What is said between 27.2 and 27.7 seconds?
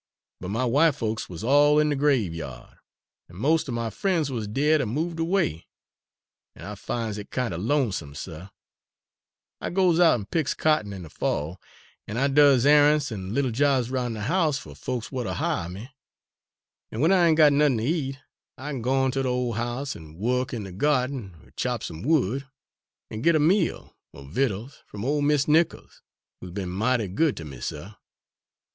ter me,